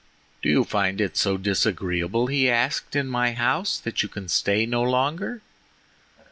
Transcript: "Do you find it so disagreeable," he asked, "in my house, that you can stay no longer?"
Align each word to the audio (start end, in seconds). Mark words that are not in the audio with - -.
"Do 0.41 0.49
you 0.49 0.63
find 0.63 0.99
it 0.99 1.15
so 1.15 1.37
disagreeable," 1.37 2.25
he 2.25 2.49
asked, 2.49 2.95
"in 2.95 3.05
my 3.07 3.33
house, 3.33 3.77
that 3.77 4.01
you 4.01 4.09
can 4.09 4.29
stay 4.29 4.65
no 4.65 4.81
longer?" 4.81 5.43